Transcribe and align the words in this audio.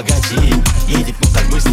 богатей 0.00 0.54
Едет, 0.88 1.14
но 1.20 1.30
так 1.34 1.46
быстро, 1.50 1.72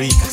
week. 0.00 0.29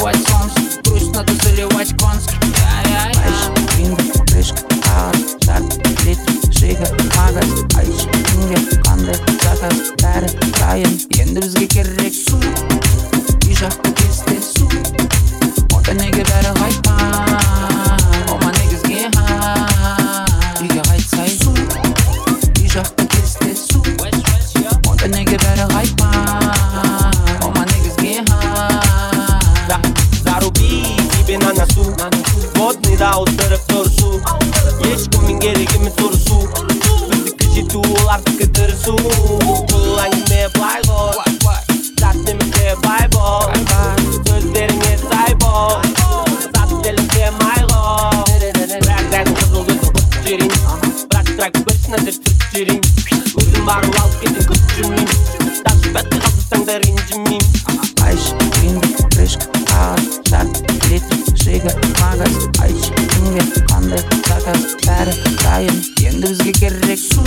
заливать 0.00 0.50
Грусть 0.84 1.14
надо 1.14 1.32
заливать 1.34 1.94
конский 1.98 2.39
да 33.00 33.12
су 33.64 34.08
Еш 34.84 34.92
ешкімнің 34.92 35.38
керек 35.40 35.70
емес 35.78 35.94
өрі 36.04 36.18
су 36.20 36.40
Бізді 36.68 36.90
ұрысу 36.92 37.06
біздікі 37.08 37.46
жету 37.54 37.80
олардікі 37.96 38.48
су 38.82 38.96
бұл 39.70 40.00
әңгіме 40.04 40.42
бай 40.58 40.82
бол 40.84 41.14
зат 41.96 42.18
бай 42.84 43.06
бол 43.14 43.48
сөздеріңе 44.28 44.98
сай 45.06 45.32
бол 45.40 45.80
зат 46.44 46.74
делікке 46.84 47.30
май 47.40 47.64
ғой 47.72 48.52
бәрін 49.14 49.32
қызыл 49.40 49.64
көз 49.70 49.88
құрт 49.96 50.20
жерін 50.26 50.52
бірақ 50.60 51.32
тұрақ 51.32 51.62
бір 51.70 51.80
нәзір 51.94 52.20
түрт 52.26 52.44
жерін 52.52 52.84
өзім 53.46 53.64
барып 53.70 54.00
алып 54.02 54.20
кетін 54.26 54.50
күт 54.52 54.76
жүрмеймін 54.76 55.56
тасып 55.64 55.96
бәтті 55.96 56.20
қалдырсаң 56.26 56.68
да 56.68 56.78
ренжімеймін 56.84 57.89
quiere 66.70 66.96
su 66.96 67.20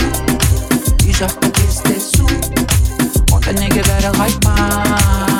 y 1.06 1.12
yo 1.12 1.26
hasta 1.26 1.52
que 1.52 1.64
esté 1.64 2.00
su, 2.00 2.24
o 3.32 3.40
tiene 3.40 3.68
que 3.68 3.82
dar. 3.82 5.33